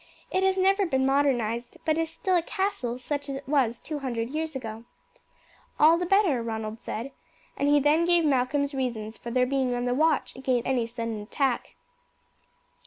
It 0.31 0.41
has 0.41 0.57
never 0.57 0.87
been 0.87 1.05
modernized, 1.05 1.77
but 1.85 1.95
is 1.95 2.09
still 2.09 2.35
a 2.35 2.41
castle 2.41 2.97
such 2.97 3.29
as 3.29 3.35
it 3.35 3.47
was 3.47 3.79
two 3.79 3.99
hundred 3.99 4.31
years 4.31 4.55
ago." 4.55 4.83
"All 5.79 5.99
the 5.99 6.07
better," 6.07 6.41
Ronald 6.41 6.79
said; 6.81 7.11
and 7.55 7.69
he 7.69 7.79
then 7.79 8.05
gave 8.05 8.25
Malcolm's 8.25 8.73
reasons 8.73 9.19
for 9.19 9.29
their 9.29 9.45
being 9.45 9.75
on 9.75 9.85
the 9.85 9.93
watch 9.93 10.35
against 10.35 10.65
any 10.65 10.87
sudden 10.87 11.21
attack. 11.21 11.75